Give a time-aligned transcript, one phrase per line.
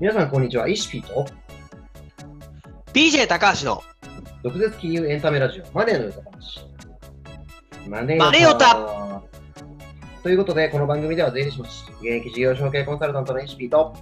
[0.00, 0.66] 皆さん、こんにちは。
[0.66, 1.26] イシピーと
[2.94, 3.82] PJ 高橋の
[4.42, 6.66] 毒舌金融エンタメラジオ、マネーの歌話。
[7.86, 9.22] マネマネヨタ
[10.22, 13.94] ということで、この番組では税理士の現役事業承継コンサルタントのイシピーと、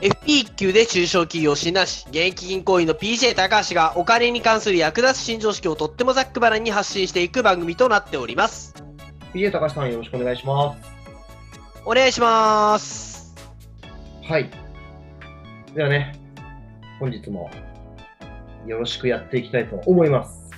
[0.00, 8.74] FP 級で中小企業診断士、現役銀行員の PJ 高橋がお金に関する役立つ新常識をとってもざっくばらんに発信していく番組となっております。
[9.32, 10.90] PA 高橋さんよろしくお願いします。
[11.84, 13.11] お願いします。
[14.22, 14.48] はい。
[15.74, 16.14] ではね、
[17.00, 17.50] 本日も
[18.66, 20.48] よろしくやっていきたいと思います。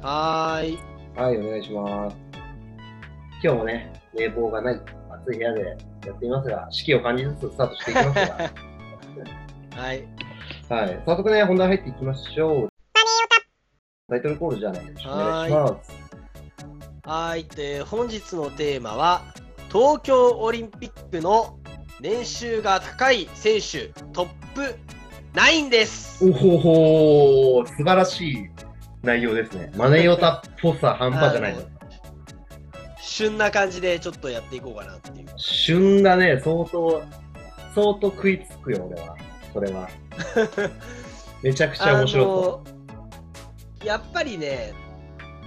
[0.00, 0.78] はーい。
[1.14, 2.16] はい、お願いします。
[3.42, 4.80] 今日もね、冷房がない
[5.26, 5.60] 暑い部屋で
[6.06, 8.50] やっていますが、四季を感じつつスタートしていきますが、
[9.82, 10.04] はい。
[10.70, 12.68] はい、早速ね、本題入っていきましょう。
[14.08, 15.92] タイトルコールじゃないよろしくお願いします。
[17.04, 17.44] はーい。
[17.44, 19.22] で、本日のテーマは、
[19.70, 21.59] 東京オリンピックの
[22.00, 24.74] 年収が高い選手トップ
[25.34, 26.24] 9です。
[26.26, 28.50] おほほー、素晴らしい
[29.02, 29.70] 内容ですね。
[29.76, 31.62] マネヨタっぽさ半端じゃないの。
[32.98, 35.26] 旬な感じでちょっとやっていこうかなっていう。
[35.36, 37.02] 旬だね、相当、
[37.74, 39.16] 相当食いつくよ、俺は。
[39.52, 39.88] それは。
[41.42, 42.64] めちゃくちゃ面白そ
[43.84, 44.72] やっぱりね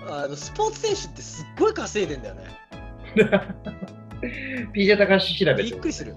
[0.07, 2.43] あのスポーツ選手ってすっごい稼いでんだよね
[4.27, 4.71] う。
[4.73, 6.16] PJ 高橋調べてびっくりする。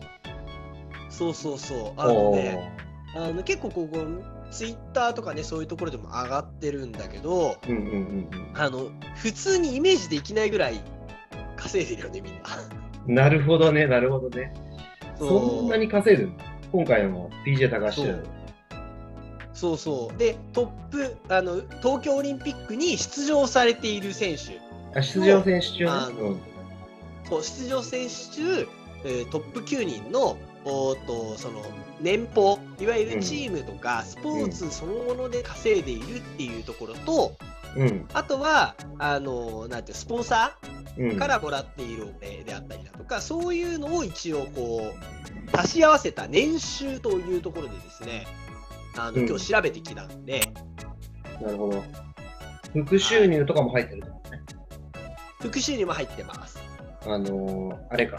[1.09, 2.01] そうそうそう。
[2.01, 2.73] あのおね
[3.15, 3.99] あの結構ここ
[4.51, 7.97] ツイッターとかねそういうところでも上がってるんだけどーうんうんうんう
[8.37, 8.53] ん。
[8.55, 10.81] あの普通にイメージできないぐらい
[11.57, 13.23] 稼いでるよねみんな。
[13.25, 14.53] なるほどね、なるほどね。
[15.19, 16.37] そんなに稼いでるの？
[16.73, 18.03] 今回の PJ 高橋。
[19.53, 19.79] そう。
[19.79, 24.61] そうでトップあの東京オリンピックに出場されている選手。
[24.99, 25.91] あ出場選手中ね
[27.29, 27.31] あ。
[27.31, 28.69] のそう出場選手中、
[29.05, 31.63] えートップ9人のおとその
[32.01, 37.37] 年俸いわゆるチームとかスポーツそのもので稼いでいるっていうところと、
[37.77, 37.89] うん。
[37.89, 38.09] うん。
[38.13, 40.59] あとはあのなんてスポンサ
[40.99, 41.09] うん。
[41.11, 44.95] ーからもらっているお金であったりだとか、そういうのを一応こ
[45.53, 48.27] う足し合わせた年収というところでですね
[48.97, 50.41] あの、うん今日調べてきたんで
[51.41, 51.85] なるほど。
[52.73, 54.43] 副収入とかも入ってると思うね。
[55.41, 56.59] 副収入も入ってます。
[57.07, 58.19] あのー、あれか。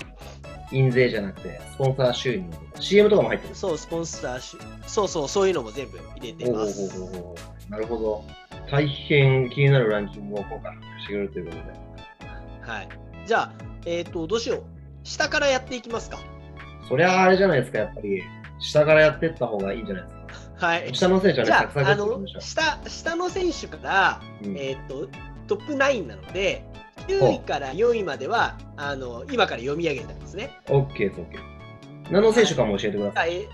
[0.71, 3.55] 印税じゃなくて、スポンサー収入とか、CM とかも入ってる。
[3.55, 6.99] そうスポンサーしそうそうそういうのも全部入れてまおす。
[6.99, 7.35] おおお
[7.69, 8.23] なるほど。
[8.69, 12.71] 大変気になるランキングを今回発表してくれるということで。
[12.71, 12.89] はい。
[13.25, 13.51] じゃあ、
[13.85, 14.63] えっ、と、どうしよう。
[15.03, 16.19] 下からやっていきますか。
[16.89, 18.21] そりゃああれじゃないですか、やっぱり。
[18.59, 20.67] 下からやってった方がいいんじゃないですか。
[20.67, 20.95] はい。
[20.95, 24.47] 下の選手はね、じゃあ、あの下、下の選手から、う。
[24.47, 25.07] うんえっ、と、
[25.47, 26.63] トップ9なので、
[27.07, 30.51] 9位から4位までは、あの、今から読み上げたんですね。
[30.69, 32.11] オッケーです、オッケー。
[32.11, 33.47] 何の選手かも教えてください。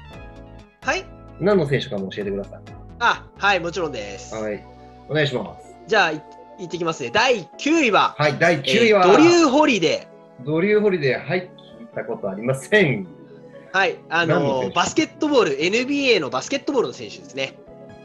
[0.82, 1.06] はい。
[1.40, 2.60] 何の選手かも教えてくださ
[3.00, 4.36] あ、はい、もちろんです。
[4.36, 4.42] い。
[4.42, 4.66] はい。
[5.10, 5.76] お願いします。
[5.88, 6.24] じゃあ、い
[6.60, 7.10] いってきますね。
[7.12, 10.08] 第9位は、はい、第9位は、えードリュー・ホリデ
[10.46, 11.50] ドリューホリデー、はい、
[11.80, 13.04] 聞いたことありません。
[13.04, 13.78] ー。
[13.78, 13.98] はい。
[14.10, 17.58] あの、バスケットボール、NBA のバスケットボールの選手ですね。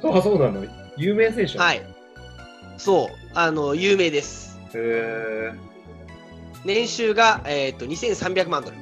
[0.03, 0.65] あ、そうなの。
[0.97, 1.83] 有名選手はい。
[2.79, 3.18] そう。
[3.41, 4.59] あの、有名です。
[4.75, 5.59] へー
[6.65, 8.77] 年収が、えっ、と、2300万ドル。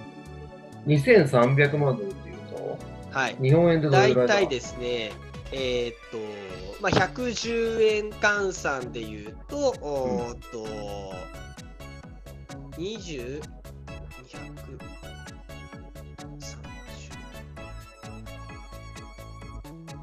[0.86, 2.78] 2300万ドルっていうと、
[3.10, 3.36] はい。
[3.38, 4.34] 日本円でどれ大ぐらいだ？
[4.36, 5.12] 体ですね、
[5.52, 6.16] えーっと、
[6.80, 10.64] まあ、110円換算で言うと、おーっと、
[12.78, 13.42] 20、200、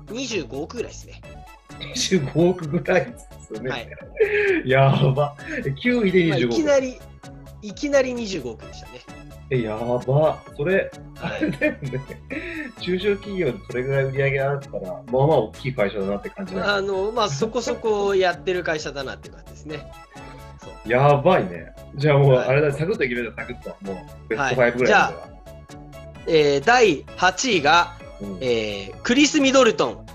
[0.06, 1.24] 30 25億ぐらいですね。
[1.96, 3.70] 25億ぐらいですよね。
[3.70, 3.90] はい
[4.66, 5.36] やば。
[5.82, 6.56] 9位でまあ、い25億。
[6.56, 7.00] きなり、
[7.62, 9.00] いきなり25億でしたね。
[9.50, 10.42] え、やば。
[10.56, 10.90] それ、
[11.22, 12.02] あはいれだよね。
[12.80, 19.92] 中小企業でそれぐらい売り上げあったら、まあまあ大きい会社だなって感じだあの、まあ、そこそこやってる会社だなって感じですね。
[20.86, 21.74] やばいね。
[21.96, 23.70] じゃあもう、はいあれだ、サクッといけるよ、サクッと。
[23.82, 25.14] もう、ベスト5ぐらいじゃは。
[26.28, 30.06] えー第8位が、うんえークリス・ミドルトン、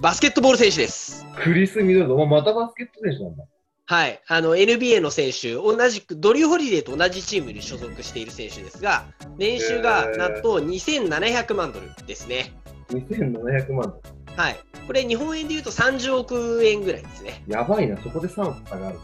[0.00, 1.24] バスケットボール選手です。
[1.36, 3.44] クリス・ミドルトン、またバスケット選手なんだ。
[3.86, 9.04] はい、あの NBA の選手、同じくドリュー・ホリデーと同じチームに所属している選手ですが、
[9.36, 12.52] 年収がなんと2700万ドルですね。
[12.88, 14.02] 2700万ドル。
[14.36, 14.56] はい、
[14.86, 17.44] これ、日本円で言うと30億円ぐらいですね。
[17.46, 18.98] やばいな、そこで3億差がある。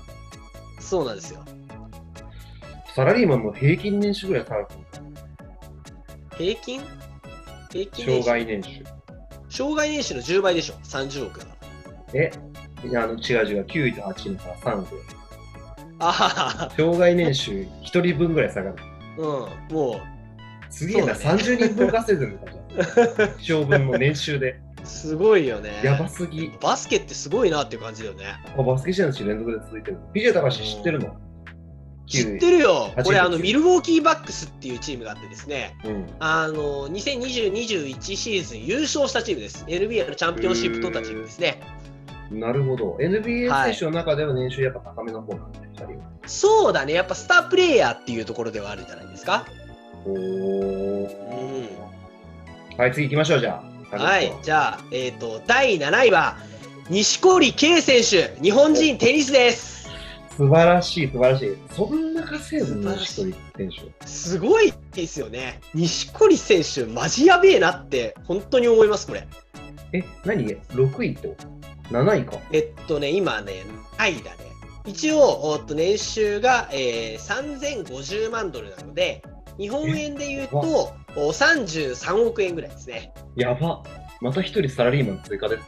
[0.81, 1.45] そうなんですよ。
[2.95, 4.69] サラリーマンの平均年収ぐらい差がある。
[6.37, 6.81] 平均？
[7.71, 9.00] 平均障害年収。
[9.51, 11.53] 障害年収の10倍でしょ、30億だか
[12.15, 12.31] え、
[12.85, 14.95] いや、あの、違う違う、9位と8位の差3億。
[15.99, 16.07] ら。
[16.07, 17.67] あはは障害年収1
[18.03, 18.83] 人分ぐらい差がある。
[19.19, 20.01] うん、もう
[20.73, 23.31] すげえな、そうだ30人分稼いでるのかじゃん。
[23.39, 24.59] 一生分の年収で。
[24.85, 25.81] すごいよね。
[25.85, 26.51] やばすぎ。
[26.61, 28.25] バスケってすごいなっていう感じだよね。
[28.57, 29.99] あバスケ試合のし連続で続いてる。
[30.15, 31.15] PJ 高橋知ってるの？
[32.11, 33.05] 知ってるよ8。
[33.05, 36.07] これあのミルウォーキーバックスっていうチームがあってですね、うん。
[36.19, 39.65] あの2020-21シーズン優勝したチームです。
[39.69, 41.61] NBA のチャンピオンシップ取ったチームですね。
[42.33, 42.97] なるほど。
[43.01, 45.91] NBA はい選手の中では年収やっぱ高めの方なんで、2人は。
[46.27, 49.47] そうだね、やっぱスタープレイヤーっていうところではあるんじゃないですか。
[50.05, 51.07] おうー。
[51.07, 51.69] ん。
[52.77, 53.97] はい、次行きましょう、じゃあ。
[53.97, 56.37] はい、じゃあ、えっ、と、第7位は、
[56.89, 59.80] 錦織圭選手、日本人テニスです。
[60.41, 61.57] 素晴らしい、素晴らしい。
[61.71, 63.71] そんな稼いでるの、素晴らしい一人選
[64.01, 64.07] 手。
[64.07, 65.61] すごいですよね。
[65.75, 69.29] 錦織選手、マジやべえなって、本当に思います、これ。
[69.93, 71.37] え、何 ?6 位ってこ
[71.91, 72.39] と ?7 位か。
[72.53, 73.67] えっとね、今ね、
[73.99, 74.39] はいだね。
[74.87, 79.23] 一応、おっと年収が、えー、3050万ドルなので、
[79.59, 83.13] 日本円で言うと、お33億円ぐらいですね。
[83.37, 83.83] やば。
[84.23, 85.59] また一人サラリーマン追加で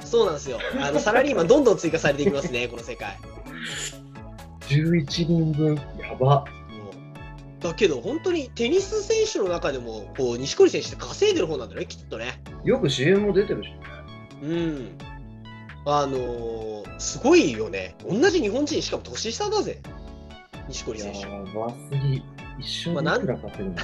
[0.00, 0.08] す。
[0.10, 0.58] そうなんですよ。
[0.80, 3.18] あのサラリーマンどんどん追加されていきますね、この世界。
[4.68, 5.74] 11人分。
[6.00, 6.26] やば。
[6.36, 6.44] も
[7.60, 12.40] うだけど、本当にテニス選手の中でも、こう錦織選手って稼いでる方なんだね、きっとね。
[12.64, 13.80] よく CM も出てるしね。
[14.42, 14.98] うん。
[15.86, 17.96] あのーすごいよね。
[18.08, 19.80] 同じ日本人、しかも年下だぜ、
[20.68, 21.58] 錦織や選手。
[21.58, 22.22] ばすぎ。
[22.58, 23.76] 一生まあでいくら稼ぐの、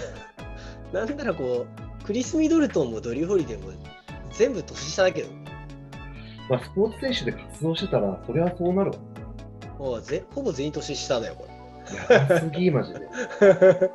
[0.93, 1.67] なんならこ
[2.03, 3.73] う、クリス・ミドルトンもドリュー・ホリデーも
[4.33, 5.29] 全部年下だけど、
[6.49, 8.97] まあ、スポーツ選手で活動してたら、それはそうなるわ。
[9.81, 11.47] もうぜほぼ全員年下だよ、こ
[12.11, 12.99] やばすぎ、マジで。
[13.01, 13.07] れ。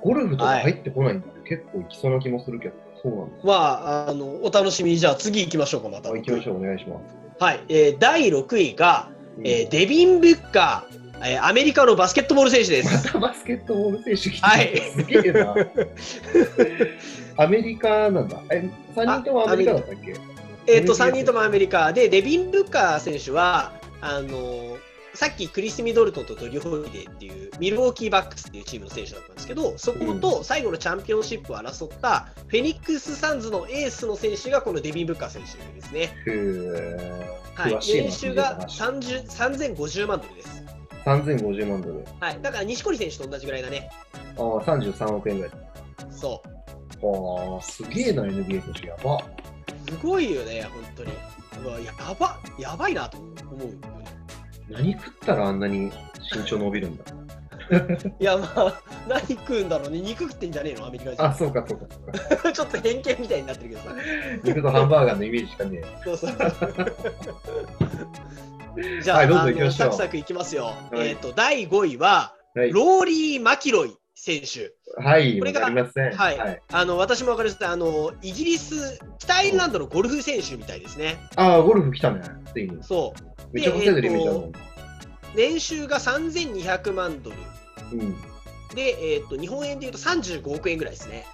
[0.00, 3.46] ゴルフとか入ってこないんだ、結構いきそうな気もするけど、そうなんです。
[3.46, 6.10] まあ、あの、お楽しみに、じゃあ次行きましょうか、また。
[6.10, 7.44] あ行きましょう、お願いします。
[7.44, 9.08] はい、えー第6位が、
[9.42, 13.12] えーデビン・ブッカー、えーアメリカのバスケットボール選手です。
[13.12, 15.56] た バスケットボール選手来てはいすげえな。
[17.36, 18.40] アメリカなんだ。
[18.52, 20.14] え、3人ともアメリカだったっけ？
[20.66, 24.78] えっと、NBA 3人ともアメリカで、デビン・ブッカー選手は、あのー
[25.14, 36.14] さっきクリス・ミドルトンとドリュー・ホリデーっていうミルウォーキーバックスっていうチームの選手だったんですけど、そこと最後のチャンピオンシップを争ったフェニックス・サンズのエースの選手がこのデビン・ブッカー選手ですね。
[37.54, 40.64] はい年収が聞い30 3050万ドルです。
[41.04, 42.04] 3050万ドル。
[42.20, 43.90] はい、だから錦織選手と同じぐらいだね。
[44.36, 45.52] ああ、33億円ぐらい。
[46.10, 46.42] そ
[47.02, 47.56] う。
[47.56, 49.18] ああ、すげえな、NBA としてやば。
[49.88, 51.12] すごいよね、本当に。
[51.64, 53.78] うわやば、やばいなと思うよね。
[54.68, 55.90] 何食ったらあんなに
[56.34, 57.04] 身長伸びるんだ？
[58.18, 60.00] いや、まあ、何食うんだろうね。
[60.00, 61.24] 肉食ってんじゃねえの、アメリカ人。
[61.24, 62.00] あ、そうか、そうか、そ
[62.34, 62.52] うか。
[62.52, 63.94] ちょっと偏見みたいになってるけどさ。
[64.42, 66.36] 肉とハンバーガーのイメージしかねそうそう。
[69.02, 70.64] じゃあ、はいどうぞ行きましょうサクサクいきますよ。
[70.64, 70.72] は
[71.04, 72.60] いえっ、と、第5位は、え。
[72.60, 72.72] はい。
[72.72, 74.74] ローリー・マキロイ選手。
[75.02, 76.12] はい、わこれがかりません。
[76.12, 76.38] はい。
[76.38, 77.66] はい、あの、私もわかります。
[77.66, 81.18] あの、イギリス、北アイルランドのゴルフ選手みたいですね。
[81.36, 82.20] ああ、ゴルフ来たね、
[82.52, 82.82] ついに。
[82.82, 83.42] そう。
[83.54, 84.52] めっちゃ稼いでるイメージあるもん。
[85.34, 87.36] 年収が3200万ドル。
[87.92, 88.16] うん。
[88.74, 91.24] で、えっ、と、日本円で言うと35億円ぐらいですね。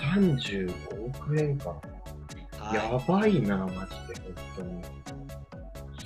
[0.00, 1.70] 35億円か。
[2.58, 4.82] はいやばいな、マジで、本当に。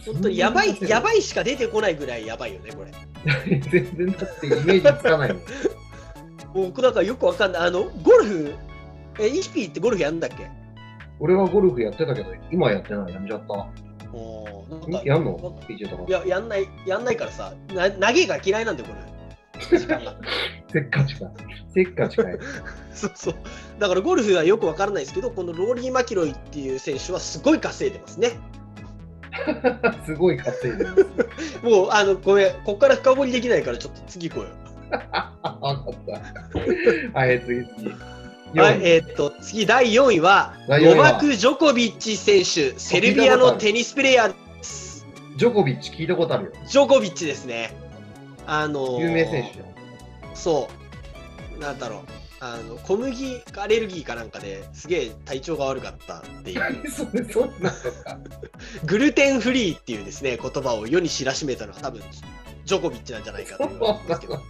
[0.04, 1.02] 本当にやばい、やい。
[1.02, 2.92] ばいしか出てこないぐらいやばいよね、これ。
[3.70, 5.42] 全然だってイメージつかないもん。
[6.54, 7.62] 僕だからよくわかんない。
[7.62, 8.54] あの、ゴルフ、
[9.18, 10.50] え、イヒピーってゴルフやんだっけ？
[11.18, 13.54] 俺はゴルフやってたけど、今やってない、やめちゃった。
[14.12, 15.60] おーなんかやんの？
[15.68, 16.10] い。
[16.10, 19.78] や、やんない、やんないからさ、な長いから嫌いなんだよ、これ。
[19.78, 20.16] 時間が
[20.72, 21.30] せっかちか。
[21.74, 22.38] せっかちかい。
[22.94, 23.34] そうそう。
[23.78, 28.30] だからゴルフはよくわからないですけど、このローリー・マキロイっていう選手はすごい稼いでますね。
[30.06, 31.06] すごい稼いでる。
[31.62, 34.50] もう、あの、ごめん、ここから深掘りできないから、ちょっと次行こうよ。
[35.12, 35.94] あ、わかっ
[37.12, 37.18] た。
[37.18, 37.88] はい、次次。
[38.58, 45.06] はい、4位えーっと、次、第4位は、ノバク・ジョコビッチ選手、セルビアのテニスプレーヤーです。
[45.36, 46.52] ジョコビッチ聞いたことあるよ。
[46.66, 47.74] ジョコビッチですね。
[48.46, 49.62] あのー有名選手。
[50.34, 50.68] そ
[51.56, 51.60] う。
[51.60, 52.20] なんだろう。
[52.42, 58.18] あの小麦アレルギーかなんかですげえ体調が悪かったっていう何それ、そんなのか。
[58.86, 62.02] グルテンフリーっていうですね言葉を世に知らしめたのは多分
[62.64, 64.40] ジョコビッチなんじゃないかと言われてますけど。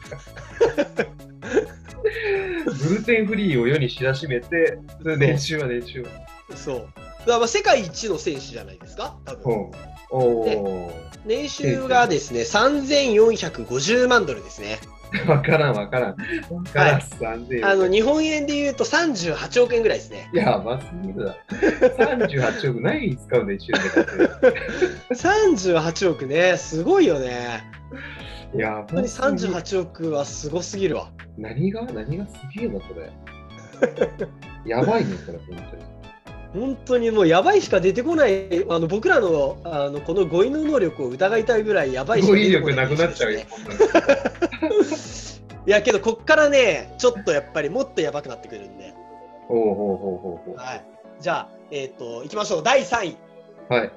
[2.88, 4.78] グルテンフリーを世に知らしめて、
[5.18, 6.08] 練習は練習は。
[6.54, 6.76] そう。
[6.76, 9.70] だからまあ世界一の選手じゃないですか多分。
[11.24, 14.80] 年収がですね3450万ドルですね
[15.28, 16.10] わからんわからん。
[16.10, 21.36] わからん、3000あの日本円で言うと38億円ぐらいですねやばすぎるだ。
[21.50, 24.04] 38億何に使うの一瞬でかっ
[24.40, 25.14] て。
[25.14, 27.62] 38億ねすごいよね
[28.54, 31.10] や本当に38億はすごすぎるわ。
[31.38, 33.12] 何が何がすげえな、それ。
[34.66, 35.99] やばいね、それ、本当に。
[36.52, 43.40] 本当にもうやばいしか出てこない、あの僕らのあのこの語彙の能力を疑いたいぐらいやばいしか語彙出てこない力なくなっちゃうよ。
[45.66, 48.94] いやけど、こっからね、ちょっとやっぱりもっとやばくなってくるんで。
[49.46, 50.84] ほうほうほうほうほはい、
[51.20, 52.62] じゃあ、えっ、と、いきましょう。
[52.62, 53.16] 第3位。
[53.68, 53.74] う。
[53.74, 53.92] はい。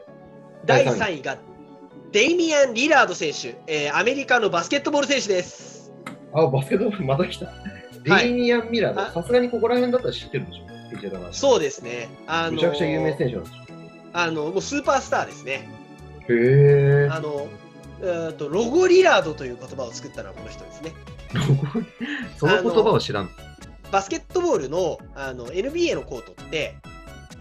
[0.65, 1.37] 第第三3位が
[2.11, 5.91] デイミアン・リラード選手、えーアメリカのバスケットボール選手です。
[6.33, 7.47] あ、バスケットボールまた来た。
[7.47, 7.55] はい
[8.03, 9.21] デイミアン・ミラーあド。
[9.21, 10.82] さすがにここら辺だったら知ってるでしょ。
[11.31, 12.09] そうですね。
[12.27, 13.53] あのめちゃくちゃ有名選手なんでし
[14.13, 15.67] あのもうスーパースターですね。
[16.29, 16.33] ょ。
[16.33, 17.09] へえ。
[17.11, 17.47] あの
[18.01, 20.93] えーとロゴリラードという言葉を作ったのはこの人ですね。
[22.37, 23.29] その言葉を知らん。
[23.91, 26.75] バスケットボールのあの NBA のコートって、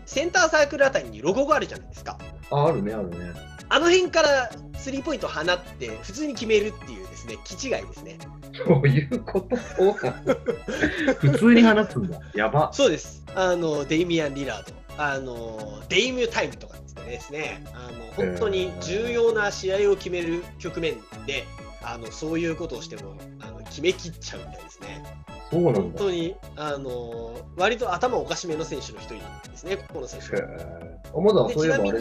[0.04, 2.18] センターサークルあたりにロゴがあるじゃないですか。
[2.50, 3.16] あ、あるね、あるね。
[3.70, 8.18] あの辺からスリーポイントを放って、普通に決めるっていうですね、気違いですね。
[8.52, 12.20] そういうこと普通に話すんだ。
[12.34, 12.72] やば。
[12.72, 13.22] そうです。
[13.34, 14.74] あの、デイミアン・リラード。
[14.98, 17.64] あの、デイミュータイムとかですね。
[17.74, 21.44] あの、本当に重要な試合を決める局面で、
[21.82, 25.02] あの、そういうことをしても、あの、決めきっちゃうみたいですね。
[25.50, 25.80] そうなんだ。
[25.80, 29.14] 本当に、あの、割と頭おかしめの選手の一人
[29.50, 30.36] ですね、この選手。
[30.36, 31.02] へえ。
[31.14, 32.00] あまだでそういえばあれ。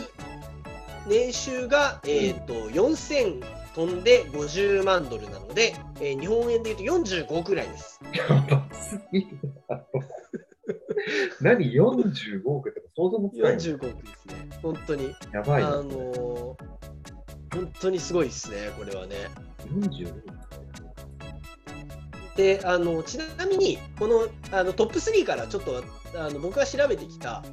[1.08, 3.42] 年収が、えーと4000
[3.74, 8.00] 飛んで50万ドルなので、えー日本円でいうと45億ぐらいです。
[8.14, 9.28] やばすぎる
[9.68, 9.86] だろ。
[11.42, 13.58] 何 ?45 億って想像もつかない。
[13.58, 15.16] 45億ですね、本当に。
[15.32, 15.70] やばいな。
[15.70, 16.56] あのー
[17.54, 19.16] 本当にすごいですね、これはね。
[19.68, 20.24] 45億
[22.38, 24.28] で、あのちなみに、この
[24.58, 25.84] あのトップ3からちょっと
[26.16, 27.44] あの僕が調べてきた、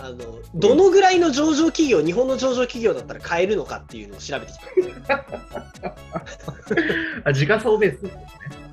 [0.00, 0.16] あの
[0.54, 4.58] どのぐらいの上場企業、日本の上場企業だったら買えるのかっていうのを調べてき
[5.06, 5.24] た。
[7.24, 8.02] あ、時価総ベース。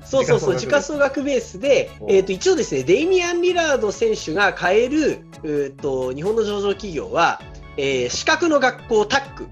[0.04, 7.40] そうそうそう、時価総総額ベースで、おえー、と一応ですね、デイミアン・リラード選手が買えるうーと日本の上場企業は、
[7.76, 9.46] えー資格の学校タック、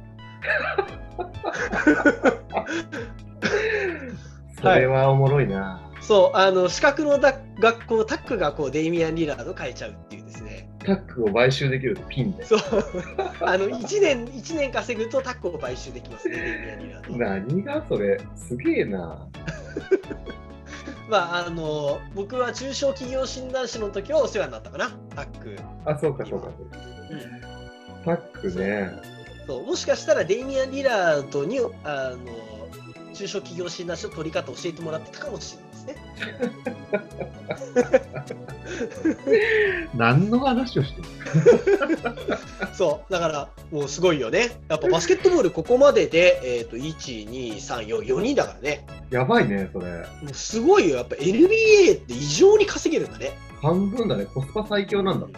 [4.63, 5.81] それはおもろいな。
[6.01, 10.24] そう、あの資格のだ学校タックがこうデイミアン・リラード買えちゃうっていう
[10.85, 12.45] タックを買収できるとピンで。
[12.45, 12.61] そう、
[13.41, 17.01] あの1年 ,1 年稼ぐとタックを買収できますね。
[17.11, 18.21] 何がそれ？
[18.37, 19.27] すげえな。
[21.09, 25.57] まあ、あの僕は中小企業診断士の時はお世話になったかな、タック。
[25.85, 26.49] あ、そうかそうか。
[27.11, 27.55] うん
[28.05, 28.91] タックね。
[29.47, 35.97] そうもしかしたらデイミアン・リラードにあの中小企業診断士の取り方を教えてもらってたかもしれないですね。
[39.95, 41.09] 何の話をしてる
[42.75, 44.51] そうだからもうすごいよね。
[44.69, 48.87] やっぱバスケットボールここまでで、えー、と1、2、3、4、4人だからね。
[49.11, 49.87] やばいね、それ。
[49.87, 50.97] もうすごいよ。
[50.97, 53.33] やっぱ NBA って異常に稼げるんだね。
[53.63, 54.27] 半分だね。
[54.27, 55.33] コスパ最強なんだね。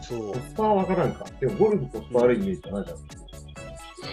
[0.00, 1.24] そうコスパはわからんか。
[1.40, 2.98] でもゴルフコスパ悪いイメージじゃないじゃん。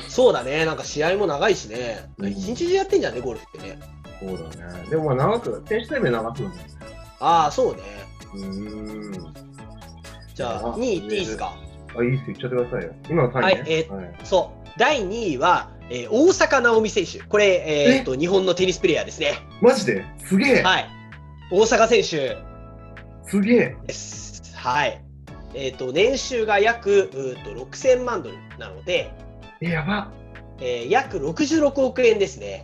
[0.08, 0.66] そうだね。
[0.66, 2.10] なんか試合も長いしね。
[2.18, 3.80] うん一日中やってんじゃんね、ゴルフってね。
[4.22, 4.90] そうだね。
[4.90, 6.66] でもまあ長く、選手生命長くなるね。
[7.20, 7.82] ああ、そうね。
[8.34, 9.34] うーん。
[10.36, 11.54] じゃあ、あ2位いっていいですか。
[11.98, 12.36] あ、いいっすよ。
[12.36, 12.94] 言っちゃってくださいよ。
[13.10, 13.42] 今の3位ね。
[13.42, 14.70] はいえーはいそう。
[14.78, 17.20] 第2位は、えー大坂なおみ選手。
[17.20, 19.40] これ、えー、と日本のテニスプレーヤーですね。
[19.62, 20.06] マジで？
[20.26, 20.90] すげえ、はい。
[21.52, 22.38] 大坂選手
[23.30, 24.56] すげえです。
[24.56, 25.02] はい。
[25.54, 29.12] えっ、と、年収が約うーと6000万ドルなので、
[29.60, 30.10] え、やば
[30.62, 32.64] えー約66億円ですね。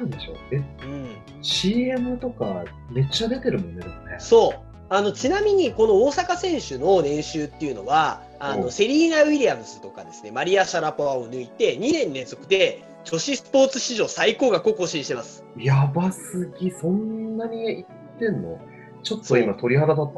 [0.00, 1.16] 嘘でしょえ、うん。
[1.42, 4.16] CM とかめっちゃ出てるもんね、でもね。
[4.18, 4.68] そう。
[4.90, 15.44] あのちなみにこの大坂選手の年収っていうのはあおのセリーナ・ウィリアムズとかですねマリア・シャラポワを抜いて2年連続で女子スポーツ史上最高額を更新してます。
[15.56, 18.58] やばすぎ、そんなに言ってんの？
[19.02, 20.14] ちょっと今鳥肌立っ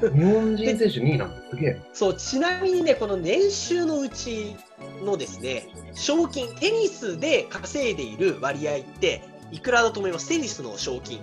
[0.00, 0.14] たの。
[0.14, 1.80] 日本人選手2位なんだ、すげえ。
[1.92, 4.56] そうちなみにねこの年収のうち
[5.02, 10.28] のですね賞金テニスで稼いでいる割合っていくらだと思います？
[10.28, 11.18] テニスの賞金。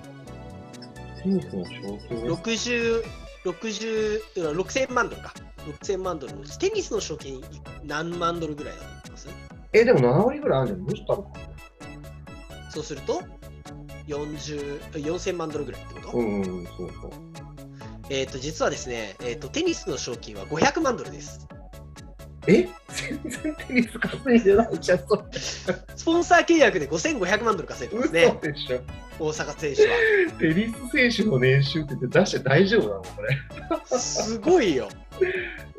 [1.24, 2.24] テニスの賞金？
[2.24, 3.04] ね60
[3.46, 4.22] 60
[4.54, 5.34] 6000万ドルか。
[5.82, 7.42] 6000万ドルテニスの賞金
[7.84, 9.28] 何万ドルぐらいだと思います？
[9.74, 10.86] え、でも7割ぐらいあるじゃん。
[10.86, 11.34] どうしたの？
[12.72, 13.22] そうすると
[14.08, 17.12] 40 4000万ドルぐらいってこと、うん、うん、そうそう。
[18.10, 21.48] えっ、と実はですね、えっとテニスの賞金は500万ドルです
[22.50, 22.70] え？
[22.90, 25.22] 全然テニス稼いでないじゃん、それ。
[25.96, 28.82] スポンサー契約で5500万ドル稼いでますね嘘でしょ。
[29.20, 29.96] 大坂選手は
[30.40, 33.98] テニス選手の年収って出して大丈夫なのこれ。
[33.98, 34.90] すごいよ。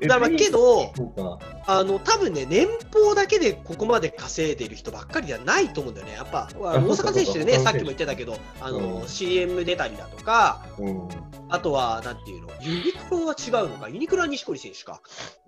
[0.03, 1.39] えだからまあけど、そうか。
[1.67, 6.15] あの多分ね、年俸だけでここまで稼いでる人ばっかりじゃないと思うんだよね。
[6.15, 11.09] やっぱ、大阪選手ね、そうかさっきも言ってたけど、あの、うん CM 出たりだとか、うん。
[11.51, 15.01] あとは、なんていうの、ユニクロは違うのか、ユニクロは錦織選手か。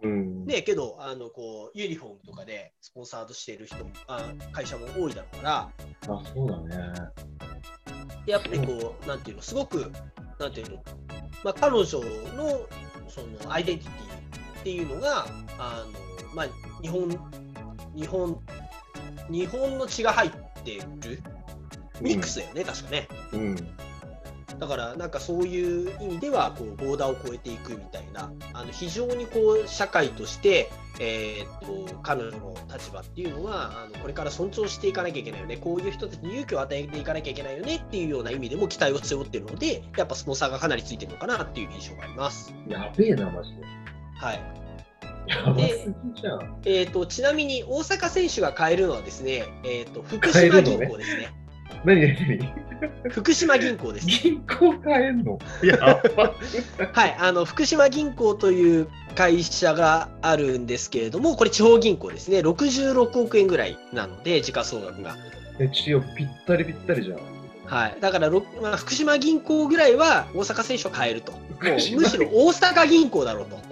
[0.02, 0.44] うん。
[0.46, 5.70] ね、けど、あのこうユニフォームとかでスポンサードしている人もあ、会社も多いだろうから、
[6.08, 6.92] あ、そうだね。
[8.26, 9.92] やっぱりこう、なんていうの、すごく、
[10.38, 10.82] なんていうの、
[11.44, 11.86] まあ、彼女の
[13.08, 15.26] そのアイデンティティっていうのが、
[15.58, 16.46] あのまあ、
[16.82, 17.08] 日本、
[17.94, 18.40] 日本、
[19.28, 20.30] 日本の血が入っ
[20.64, 21.22] てる
[22.00, 23.08] ミックスだよね、確かね。
[23.32, 23.56] うん。
[24.62, 42.54] だから、なんかそういう意味では、こう、ボーダーを越えていくみたいな、あの非常にこう、社会として、えーっと、彼女の立場っていうのは、あのこれから尊重していかなきゃいけないよね、こういう人たちに勇気を与えていかなきゃいけないよねっていうような意味でも期待を背負ってるので、やっぱスポンサーがかなりついてるのかなっていう印象があります。
[42.68, 43.62] やべえな、マジで。
[44.14, 44.40] はい。
[45.26, 46.60] やばすぎじゃん。
[46.64, 51.41] えーっと、ちなみに大阪選手が買えるのはですね、えーっと、福島銀行ですね。
[51.84, 53.10] 何何何？
[53.10, 54.06] 福島銀行です。
[54.06, 55.38] 銀行変えんの？
[55.62, 56.34] やば。
[56.92, 65.16] はい、あの福島銀行という会社があるんですけれども、これ、地方銀行ですね、66億円ぐらいなので、時価総額が。
[65.58, 67.18] え、ちよ、ぴったりぴったりじゃん。
[67.66, 73.56] はい、だから、ろまあ、福島銀行ぐらいは大阪選手を買えると、もうむしろ大阪銀行だろうと。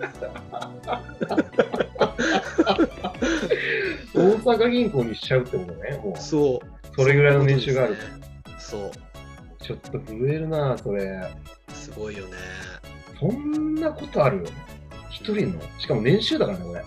[4.14, 6.00] 大阪銀行にしちゃうってことね。
[6.02, 6.79] もう、そう。
[7.00, 7.96] それぐらいの年収がある。
[8.58, 8.90] そう、
[9.64, 11.34] ちょっと震えるな、それ。
[11.70, 12.32] すごいよね。
[13.18, 14.44] そんなことあるよ。
[15.10, 15.62] 一人の。
[15.78, 16.84] しかも年収だからね、これ。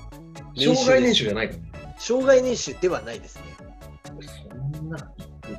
[0.64, 1.96] 障害年収じゃないから。
[1.98, 3.44] 障害年収ではないですね。
[4.76, 5.00] そんな、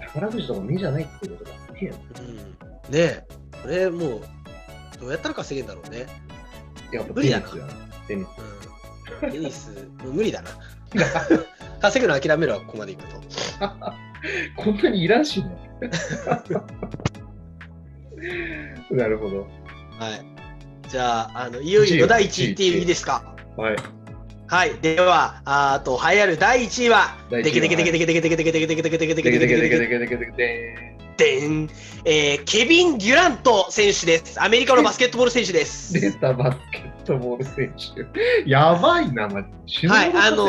[0.06, 1.96] 宝くじとか目じゃないってことがすげえな。
[1.96, 2.44] うん、ね
[2.94, 3.26] え、
[3.60, 4.20] これもう、
[5.00, 6.06] どうやったら稼げんだろうね。
[6.92, 7.68] やっぱ無理だなテニスや
[8.06, 8.28] テニス。
[9.20, 10.50] うん、テニス、もう無理だな。
[11.82, 14.13] 稼ぐの諦めるわ、ここまでいくと。
[14.56, 15.50] こんなにいらんしね。
[18.90, 19.40] なるほど。
[19.40, 19.48] はい。
[20.88, 23.34] じゃあ、あのいよいよ第1位っていう意味ですか？
[23.56, 23.76] はい。
[24.46, 24.74] はい。
[24.80, 31.68] では、あと、栄えある第1位は、第一位はでけでけでけでけでけでけでけでけでけでけでけでけでけでけでけでけでけでけでん
[32.04, 34.42] えーケビン・デュラント選手です。
[34.42, 35.92] アメリカのバスケットボール選手です。
[35.92, 37.72] 出たバスケットボール選
[38.44, 38.50] 手。
[38.50, 39.44] やばいな、はい
[40.12, 40.46] あの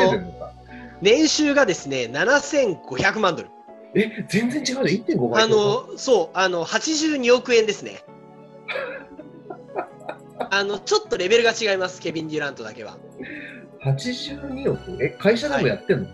[1.02, 3.48] 年収がですね、7500万ドル。
[3.96, 4.92] え、全然違うね。
[4.92, 5.42] 1.5倍。
[5.42, 8.04] あ、の、そう、あの、82億円ですね。
[10.50, 12.98] あの、ちょっとレベルが違います、ケビン・デュラントだけは。
[13.82, 15.02] 82億？
[15.02, 16.08] え、会社でもやってんの、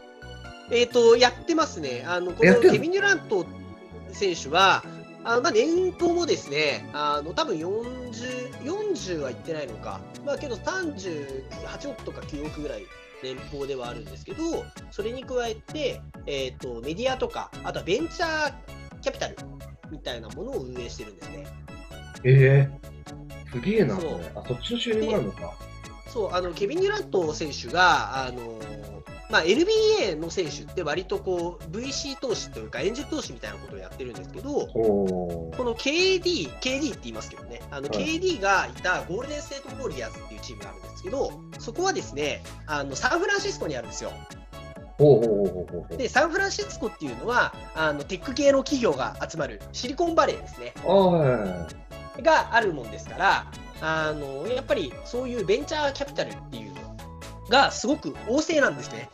[0.70, 2.04] えっ、と、やってますね。
[2.06, 2.60] あの、このの？
[2.60, 3.44] ケビン・デュラント
[4.12, 4.84] 選手は、
[5.24, 8.12] あのまあ、年俸もですね、あの多分40、
[8.62, 12.82] 40はいってないのか、まあけど38億とか9億ぐらい
[13.22, 18.54] 年俸ではあるんですけど、それに加えて、えっ、と、メディアとか、あとはベンチャー
[19.00, 19.36] キャピタル
[19.90, 21.46] みたいなものを運営してるんですね。
[22.24, 24.20] えー、すげえな、そ。
[24.34, 25.54] あ、そっちの収入もあるのか。
[26.08, 28.60] そう、あの、ケビン・デュラント選手が、あの、
[29.32, 44.12] まあ、NBA の選手って割とこう、VC 投資というか、エンジェル投資みたいなことをやってるんですけど、この KD、KD って言いますけどね、あのはい KD がいたゴールデン・ステート・ウォリアーズっていうチームがあるんですけど、そこはですね、あのサンフランシスコにあるんですよ。
[45.96, 50.74] で、サンフランシスコっていうのは、あのテック系の企業が集まるシリコンバレーですね。
[52.22, 53.46] があるもんですから、
[53.80, 56.74] あのやっぱりそういうベンチャーキャピタルっていうの
[57.48, 59.08] がすごく旺盛なんですね。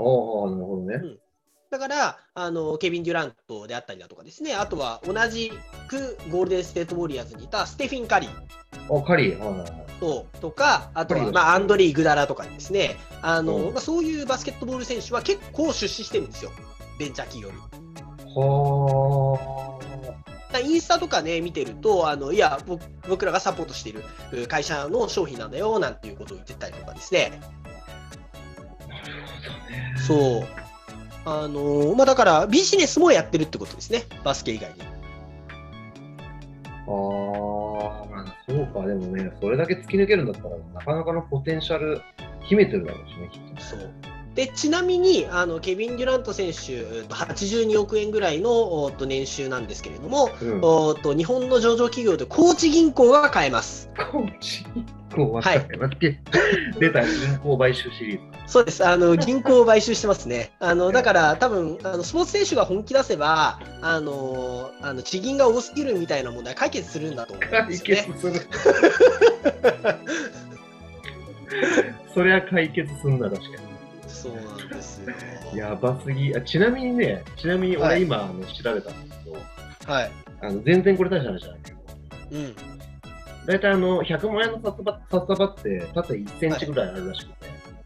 [0.00, 1.16] ああ、なるほどね。
[1.70, 5.52] だから、あのケビン・デュラントであったりだとかですね、あとは同じ
[5.86, 8.98] くゴールデン・ステート・ウォリアーズにいたステフィン・カリー。
[8.98, 9.38] あ、カリー。
[9.38, 9.90] はいはいはい。
[10.00, 16.50] ととか、あとは、まあ、アンドレ・イグダラとかですね、あのうんまあ、そういうバスケットボール選手は結構出資してるんですよ、
[16.98, 17.56] ベンチャー企業に。
[18.34, 19.78] は
[20.52, 27.40] だからインスタとかね、見てると、あのいや僕、僕らがサポートしているう会社の商品なんだよなんていうことを言ってたりとかですね。
[29.96, 30.44] そう。
[31.24, 34.80] あのまあ、だからビジネスもやってるってことですね、バスケ以外に。
[34.82, 34.86] あ
[36.86, 36.88] あ、
[38.10, 38.86] まあ、そうか。
[38.86, 42.00] でもね、それだけ突き抜けるんだったら、なかなかのポテンシャル
[42.42, 43.62] 秘めてるだろうしね、きっと。
[43.62, 43.90] そう
[44.40, 50.60] でちなみにあのケビン・デュラント選手、えっと82億円ぐらいのおっと年収なんですけれども、うん。
[50.62, 53.90] おっと日本の上場企業で高知銀行が買えます。
[54.10, 56.18] コーチ銀行は、はい待って、
[56.80, 58.22] 出た銀行買収シリーズ。
[58.46, 58.82] そうです。
[58.82, 60.52] あの 銀行を買収してますね。
[60.58, 68.04] あのだから多分あのスポーツ選手が本気出せばあのあの地銀が多すぎるみたいな問題解決するんだと思うんで解すよね。
[68.06, 68.40] 決する。
[72.14, 73.69] そりゃ解決すんな、確か
[74.20, 75.14] そうなんですよ。
[75.52, 75.58] に。
[75.58, 76.34] やばすぎ。
[76.36, 80.12] あちなみにね、ちなみにはい俺今、あの調べたんですけど、はい。
[80.42, 81.78] あの全然これ大した話じゃないけど、
[82.32, 82.54] うん。
[83.46, 87.34] 大体あの100万円の札束札束って縦1センチぐらいあるらしくて、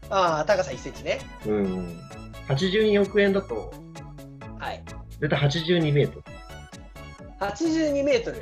[0.09, 1.19] ああ、高さ1センチね。
[1.45, 1.99] うん。
[2.47, 3.73] 82億円だと、
[4.59, 4.83] はい。
[5.19, 6.23] 大体82メートル。
[7.39, 8.41] 82メートル。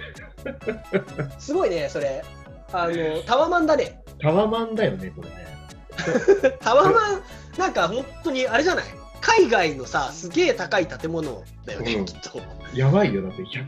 [1.39, 2.23] すごいね、それ。
[2.71, 4.01] あの、タワマンだね。
[4.19, 5.53] タワマンだよね、これね。
[6.60, 7.21] タワマン、
[7.58, 8.86] なんか本当にあれじゃない？
[9.22, 12.42] 海外のさ、すげえ高い建物だよね、うんきっと。
[12.76, 13.63] やばいよ、だって100、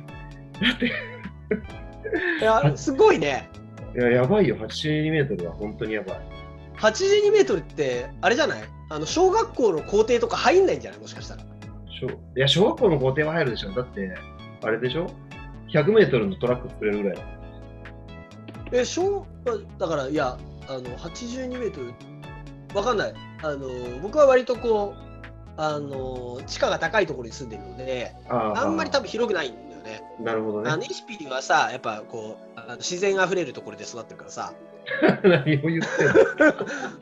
[2.42, 3.50] いや、すごいね。
[3.96, 6.20] いや、やばいよ、82メートルは本当にやばい。
[6.78, 8.64] 82メートルって、あれじゃない？
[8.90, 11.00] あの、小学校の校庭とか入んないんじゃない？
[11.00, 11.44] もしかしたら。
[12.02, 13.72] 小いや、小学校の校庭は入るでしょ。
[13.72, 14.14] だって、
[14.62, 15.10] あれでしょ
[15.70, 17.24] ?100 メートルのトラック作れるぐらいだ。
[18.74, 19.26] え、小、
[19.80, 21.94] だから、いや、あの、82メートル、
[22.76, 23.14] わかんない。
[23.44, 23.68] あの、
[24.02, 25.06] 僕は割とこう、
[25.58, 30.04] あの、地価が高いところに住んでるので、ああんまり多分広くないんだよね。
[30.20, 30.70] なるほどね。
[30.70, 34.54] あの、エシピはさ、やっぱこう、あの自然あふれるところで育ってるからさ、
[35.24, 35.84] 何を言ってんの？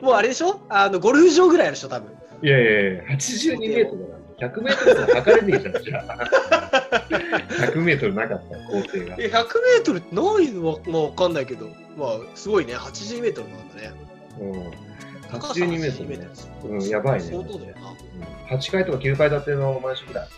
[0.00, 0.60] もうあれでしょ？
[0.68, 2.12] あの、ゴルフ場ぐらいあるでしょ、多分。
[2.42, 4.24] いやいやいや、82メートルだから。
[4.48, 6.24] 100メートルは測れねえじゃん、じゃあ。
[7.66, 9.16] 100メートルなかった、校庭が。
[9.18, 13.92] え、100メートルってないのは、まあ、わかんないけど、まあ、すごいね、80メートルなんだね。
[14.40, 14.72] うん。
[15.30, 16.26] 高さ82メートル、80メーね
[16.64, 17.30] うん、やばいね。
[17.30, 17.90] 相当だよな。
[17.90, 20.28] うん、8階とか9階建てのマンションぐらい。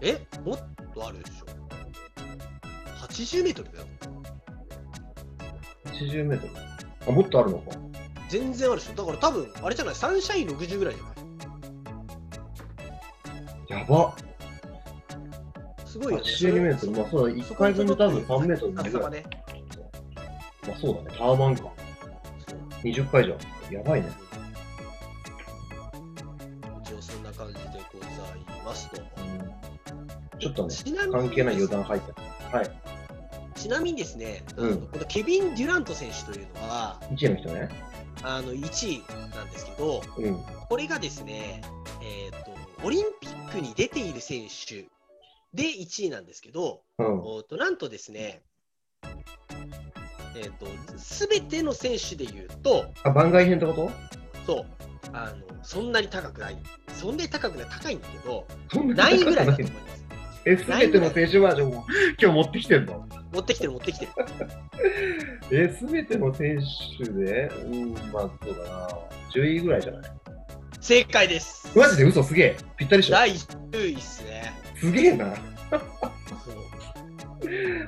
[0.00, 0.58] え、もっ
[0.94, 1.46] とあるでしょ
[3.06, 3.86] ?80 メートルだよ。
[5.86, 6.52] 80メートル。
[7.08, 7.76] あ、もっとあるのか。
[8.28, 11.10] 全然あるでしょだから多分、あれじゃない、サンシャイン60ぐらいじゃな
[13.76, 13.80] い？
[13.80, 14.14] やば。
[15.84, 16.24] すごいよね。
[16.24, 16.92] 82メートル。
[16.92, 19.10] まあそうだ、1階分で多分3メートルぐらい。
[19.10, 19.24] ね。
[20.66, 21.72] まあそうだね、タワマンか。
[22.82, 23.74] 20階じゃん。
[23.74, 24.10] やばいね。
[26.84, 27.60] 一応そんな感じで
[27.92, 28.96] ございますと。
[30.38, 32.56] ちょっとね、ちなみに関係ない余談入った。
[32.56, 32.70] はい。
[33.56, 37.68] ちなみにですね、うんこのケビン・デュラント選手というのは、1位の人ね。
[38.22, 39.02] あの1位
[39.34, 40.38] なんですけど、うん。
[40.68, 41.62] これがですね、
[42.02, 42.52] えーと、
[42.84, 44.82] オリンピックに出ている選手
[45.54, 47.44] で1位なんですけど、うん。
[47.48, 48.42] となんとですね、
[50.38, 53.90] えーと、すべての選手で言うと、あ、番外編ってこと？
[54.46, 54.66] そう
[55.12, 56.56] あの、そんなに高くない。
[56.92, 59.18] そんなに高くない、高いんだけど、そんなない？
[59.18, 60.04] ぐらいだと思います。
[60.44, 61.84] え、すべての選手バージョンを
[62.20, 63.06] 今日持ってきてんの？
[63.32, 64.12] 持ってきてる、持ってきてる。
[65.70, 66.60] え、すべての選
[66.98, 67.50] 手で？
[67.64, 68.88] うん、まあそうだな。
[69.34, 70.10] 10位ぐらいじゃない？
[70.80, 71.70] 正解です。
[71.76, 72.22] マジで嘘？
[72.22, 72.56] すげえ。
[72.76, 73.16] ぴったりした。
[73.16, 73.36] 第10
[73.74, 74.52] 位っすね。
[74.80, 75.34] すげえな。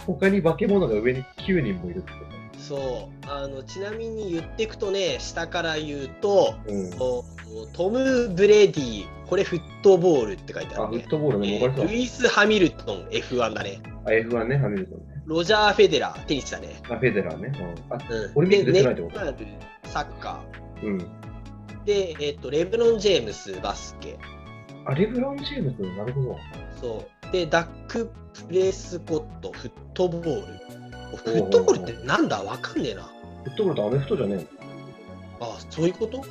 [0.07, 2.19] 他に化け物が上に9人もいるってこ
[2.59, 6.69] そうあのちなみに言っていくとね下から言うとと。
[6.69, 6.91] うん。
[7.53, 11.59] おトム・ブレディこれフットボールって書いてああ、るねフットボールね。
[11.89, 15.23] ルイス・ハミルトン F1 だねあ、F1 ね、ハミルトンね。
[15.25, 17.53] ロジャー・フェデラーテニスだね、あ、フェデラーね。
[17.91, 17.93] うん。
[17.93, 19.11] あ、うん、オリンピック出てないってこ
[19.83, 19.89] と？
[19.89, 20.41] サッカ
[20.83, 20.99] うん。
[20.99, 21.07] ー
[21.85, 24.17] で、えっとレブロン・ジェームスバスケ
[24.85, 26.39] あ、レブロン・ジェームズ、なるほど。
[26.81, 28.11] そうでダック・
[28.49, 30.43] プレスコットフットボール
[31.17, 32.43] フットボールってなんだ？
[32.43, 33.03] わかんねえな
[33.45, 34.47] フットボールとアメフトじゃね
[35.41, 36.25] あそういうこと？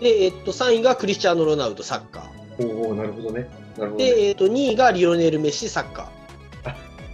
[0.00, 2.30] で、えっと3位がクリスチャーノ・ロナウドサッカーあ。
[2.60, 3.48] おおなるほどね。
[3.76, 4.04] なるほど、ね。
[4.04, 6.10] で、えー、と2位がリオネル・メッシサッカ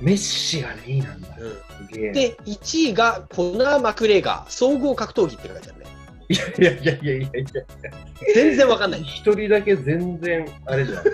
[0.00, 1.28] メッシが2位なんだ。
[1.36, 2.12] ー、うん。
[2.12, 5.86] で1位がコナー・マクレガー総合格闘技って書いてあるね
[6.28, 7.62] いやいやいやいやいやいや。
[8.34, 11.04] 全然わかんない一人だけ全然、あれじゃん。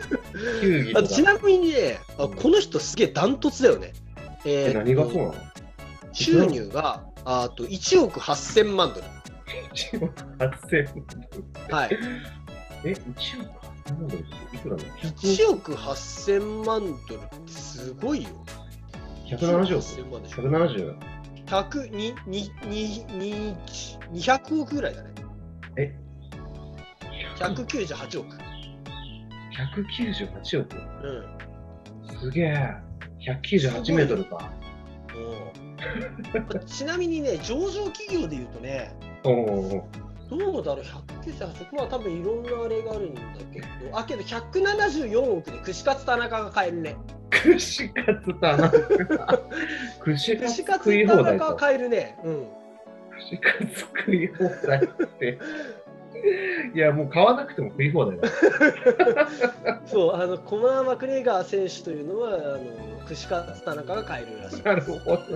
[0.61, 0.95] 球技。
[0.97, 3.93] あとちなみにねあこの人すげえダントツだよね
[4.45, 5.35] ええ、ーと何がそうなの？
[6.13, 9.07] 収入があと1億8000万ドル
[9.75, 11.91] ?1 億8000はい
[12.85, 18.31] え、1億8000万ドルいくらなの1億8000万ドルってすごいよ
[19.27, 20.97] ?170 億？8000万でしょ ?170?
[21.51, 23.57] 100にににに
[24.13, 25.11] 200億ぐらいだね
[25.77, 25.95] え
[27.39, 28.37] ？198億
[29.59, 30.77] ?198 億？
[30.77, 32.75] うんすげえ。
[33.21, 34.53] 198メートルか。
[35.15, 35.71] うん
[36.67, 38.93] ちなみにね、上場企業で言うとね、
[39.25, 39.89] おお
[40.31, 43.21] どうだろう、198億、まあ多分いろんなあれがあるんだ
[43.53, 43.67] けど、
[43.99, 46.97] あ、けど174億で串カツ田中が買えるね。
[47.31, 48.71] 串カツ田中。
[50.01, 51.57] 串カツ食い田中が放題と。
[51.57, 52.19] 買えるね。
[52.25, 52.49] うん。
[53.17, 54.89] 串カツ食い放題っ
[55.19, 55.39] て。
[56.75, 58.29] いや、もう買わなくても食い放題だ。
[59.87, 64.63] そう、あの、コナー・マクレガー選手というのは、あの串カツ田中が買えるらしい。
[64.63, 65.31] なるほどね。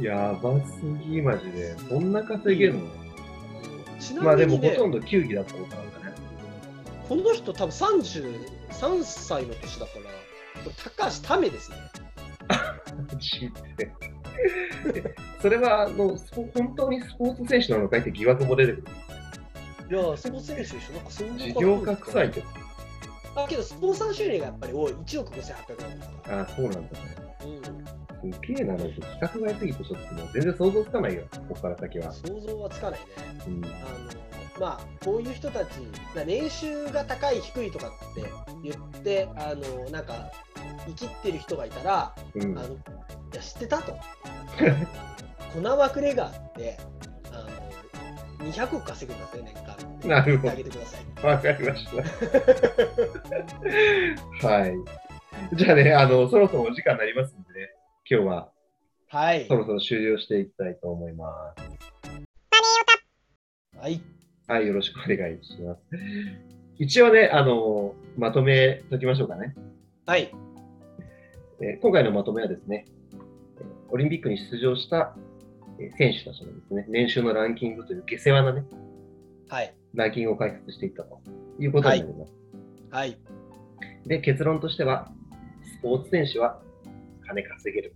[0.00, 1.76] やばすぎ、マジで。
[1.88, 2.80] そんな稼げるの、
[4.00, 6.14] ちなまあでみにね、もほとんど球技だったことなんだね。
[7.08, 10.10] この人多分33歳の年だから、
[10.98, 11.76] 高橋ためですね。
[15.40, 16.16] それはあの
[16.54, 18.84] 本当にスポーツ選手なのかいって疑惑も出てくる。
[19.90, 22.46] いや、スポーツ選手でしょ、なんかそういう事業家臭いけど。
[23.36, 26.88] あ、けどスポンサー収入がやっぱり多い、1億5800万だかあそうなんだね。
[27.40, 28.03] ら。
[28.32, 32.12] すげえな、なんか規格が良すぎてちょっともう全然想像つかないよ、ここから先は。
[32.12, 33.06] 想像はつかないね。
[33.46, 33.64] うん。
[33.64, 33.74] あの
[34.60, 35.70] まあ、こういう人たち、
[36.14, 38.24] な年収が高い、低いとかって
[38.62, 40.30] 言って、あのなんか、
[40.86, 43.92] 生きってる人がいたら、うんあのいや知ってたと。
[45.52, 46.78] コナー・マクレガーって
[47.32, 47.48] あ
[48.42, 50.08] の200億稼ぐんだぜ、年間。
[50.08, 51.04] なるほあげてください。
[51.20, 51.28] ど。
[51.28, 51.86] わかりまし
[54.40, 54.46] た。
[54.48, 54.74] はい。
[55.54, 57.53] じゃあね、あの、そろそろお時間になりますんでね、
[58.08, 58.48] 今日は
[59.08, 59.54] はいそ。
[59.56, 63.78] ろそろ終了していきたいと思います。
[63.78, 64.00] はい。
[64.46, 65.80] はい、よろしくお願いします。
[66.78, 69.54] 一応ね、あの、まとめときましょうかね。
[70.06, 70.32] はい。
[71.60, 73.24] えー今回のまとめはですね、えー
[73.90, 75.14] オリンピックに出場した
[75.78, 78.64] えー選手たちのですね、年収のランキングという下世話なね、
[79.48, 79.74] はい。
[79.94, 81.20] ランキングを解説していったと
[81.60, 82.32] いうことになります。
[82.90, 83.16] はい。
[84.06, 85.10] で、結論としては、
[85.78, 86.60] スポーツ選手は
[87.34, 87.94] 金稼げる。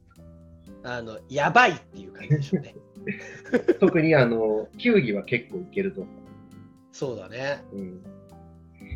[0.85, 2.75] あの、やばいっていう感じでしょうね。
[3.81, 6.07] 特にあの、球技は結構いけるぞ。
[6.93, 7.63] そうだね。
[7.73, 8.03] うん。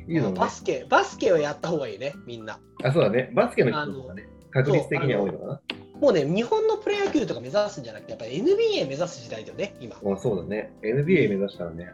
[0.09, 2.59] いうのバスケ、バスケをやった方がいいね、みんな。
[2.83, 3.31] あ、そうだね。
[3.35, 5.61] バスケの人とかね、確率的には多いのかな。
[6.01, 9.97] もうね、日本のプロ野球とか目指すんじゃなくて、やっぱり NBA 目指す時代だよね、今。
[9.97, 10.73] あそうだね。
[10.83, 11.91] NBA 目指したらね、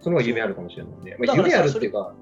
[0.00, 1.16] その方が夢あるかもしれないね。
[1.18, 2.14] まあ、夢あるっていうか、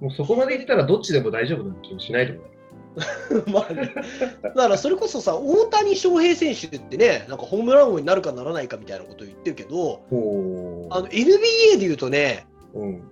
[0.00, 2.51] もうそこまでいったらどっちでも大丈夫な気もしないと思う。
[3.50, 3.94] まあね、
[4.42, 11.30] だからそれこそさ、大谷翔平選手ってね、なんかホームラン王になるかならないかみたいなことを言ってるけど、ほあの NBA
[11.72, 12.80] で言うとね、う。
[12.80, 13.02] うん。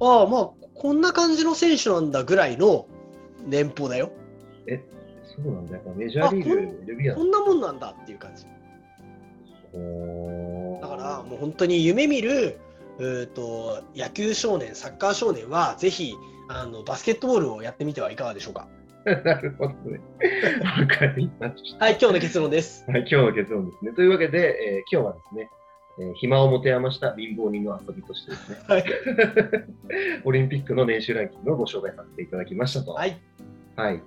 [0.00, 2.86] ああ、まあ、こんな感じの選手なんだぐらいの
[3.46, 4.12] 年俸だよ。
[5.36, 5.74] そうなんだ。
[5.74, 8.44] やっぱメジャーリーグ NBA こんなもんなんだっていう感じ。
[8.44, 8.50] だ
[10.80, 12.58] だから、もう本当に夢見る、
[12.98, 16.14] うーと野球少年、サッカー少年は、ぜひ
[16.48, 18.68] あのバスケットボールをやってみてはいかがでしょうか？
[19.06, 20.00] なるほどね。
[20.80, 21.84] わかりました。
[21.84, 22.84] はい、今日の結論です。
[22.90, 23.92] はい、今日の結論ですね。
[23.92, 25.50] というわけで、えー今日はですね、
[26.00, 28.84] えー暇を持て余した貧乏人の遊びとしてですね、はい。
[30.24, 32.92] オリンピックの年収ランキングをご紹介させていただきましたと。
[32.94, 33.16] はい。
[33.76, 34.02] はい。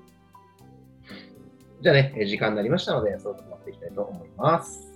[1.82, 4.89] じゃあね、えー時間になりましたので、そろそろ終わっていきたいと思います。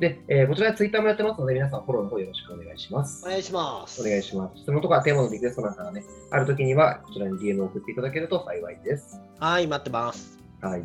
[0.00, 0.14] はい。
[0.14, 3.24] で、えーこちらでツイッターもやってますので、皆さんフォローの方よろしくお願いします。
[3.24, 4.00] お願いします。
[4.00, 4.60] お願いします。
[4.62, 9.20] 質問とかテーマのリクエストなんかがね、あるときには、こちらに DM を送っていただけると幸いです。
[9.38, 10.38] はい、待ってます。
[10.60, 10.82] はい。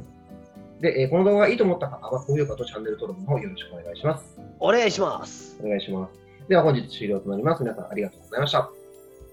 [0.82, 4.40] で、えーこの動画がいいと思った方は、高評価とチャンネル登録の方よろしくお願いします。
[4.60, 5.58] お願いします。
[5.64, 6.20] お願いします。
[6.48, 7.64] では本日終了となります。
[7.64, 8.70] 皆さんありがとうございました。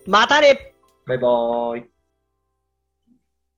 [0.06, 0.74] またね
[1.06, 1.91] バイバーイ。